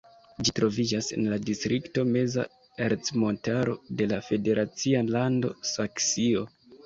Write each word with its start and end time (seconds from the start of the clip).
Ĝi 0.45 0.51
troviĝas 0.59 1.09
en 1.17 1.27
la 1.33 1.37
distrikto 1.49 2.05
Meza 2.15 2.45
Ercmontaro 2.87 3.77
de 4.01 4.09
la 4.15 4.19
federacia 4.31 5.03
lando 5.11 5.55
Saksio. 5.73 6.43